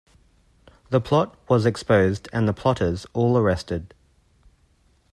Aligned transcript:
The 0.89 0.99
plot 0.99 1.37
was 1.47 1.67
exposed 1.67 2.27
and 2.33 2.47
the 2.47 2.53
plotters 2.55 3.05
all 3.13 3.37
arrested. 3.37 3.93